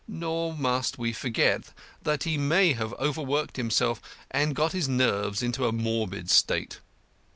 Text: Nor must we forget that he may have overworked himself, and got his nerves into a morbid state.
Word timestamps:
Nor 0.07 0.55
must 0.55 0.97
we 0.97 1.13
forget 1.13 1.65
that 2.01 2.23
he 2.23 2.35
may 2.35 2.73
have 2.73 2.91
overworked 2.93 3.57
himself, 3.57 4.01
and 4.31 4.55
got 4.55 4.71
his 4.71 4.89
nerves 4.89 5.43
into 5.43 5.67
a 5.67 5.71
morbid 5.71 6.31
state. 6.31 6.79